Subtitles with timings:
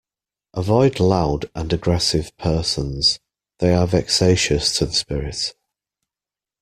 [0.55, 3.19] Avoid loud and aggressive persons;
[3.59, 5.53] they are vexatious to the spirit.